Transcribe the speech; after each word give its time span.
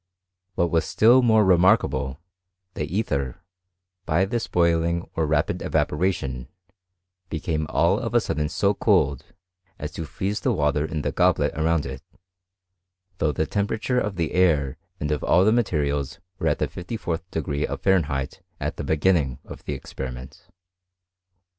What 0.55 0.71
was 0.71 0.83
still 0.85 1.21
more 1.21 1.45
remarkable, 1.45 2.19
the 2.73 2.85
ether, 2.85 3.43
by 4.07 4.25
this 4.25 4.47
boiling 4.47 5.07
or 5.15 5.27
rapid 5.27 5.61
evaporation, 5.61 6.47
became 7.29 7.67
all 7.69 7.99
of 7.99 8.15
a 8.15 8.19
sudden 8.19 8.49
so 8.49 8.73
cold, 8.73 9.23
as 9.77 9.91
to 9.91 10.05
freeze 10.05 10.39
the 10.39 10.53
water 10.53 10.83
in 10.85 11.03
the 11.03 11.11
goblet 11.11 11.53
around 11.55 11.85
it; 11.85 12.01
though 13.19 13.31
the 13.31 13.45
temperature 13.45 13.99
of 13.99 14.15
the 14.15 14.31
air 14.31 14.79
and 14.99 15.11
of 15.11 15.23
all 15.23 15.45
the 15.45 15.51
materials 15.51 16.17
were 16.39 16.47
at 16.47 16.57
the 16.57 16.67
fifty 16.67 16.97
fourth 16.97 17.29
degree 17.29 17.67
of 17.67 17.83
Fahren 17.83 18.05
heit 18.05 18.41
at 18.59 18.77
the 18.77 18.83
beginning 18.83 19.37
of 19.45 19.63
the 19.65 19.73
experiment. 19.73 20.47